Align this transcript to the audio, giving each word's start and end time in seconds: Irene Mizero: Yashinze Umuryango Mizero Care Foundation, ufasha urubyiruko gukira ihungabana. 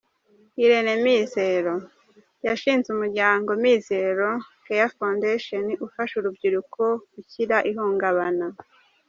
Irene 0.63 0.93
Mizero: 1.05 1.75
Yashinze 2.45 2.87
Umuryango 2.95 3.49
Mizero 3.63 4.29
Care 4.65 4.89
Foundation, 4.97 5.65
ufasha 5.85 6.13
urubyiruko 6.17 6.81
gukira 7.13 7.57
ihungabana. 7.69 8.47